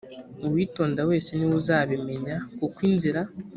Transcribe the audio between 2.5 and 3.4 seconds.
kuko inzira